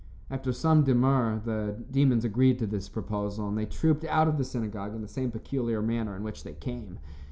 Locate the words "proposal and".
2.89-3.55